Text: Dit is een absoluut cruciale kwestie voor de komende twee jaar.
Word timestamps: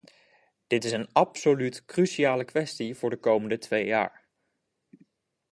Dit 0.67 0.83
is 0.83 0.91
een 0.91 1.09
absoluut 1.13 1.85
cruciale 1.85 2.45
kwestie 2.45 2.95
voor 2.95 3.09
de 3.09 3.17
komende 3.19 3.57
twee 3.57 3.85
jaar. 3.85 4.27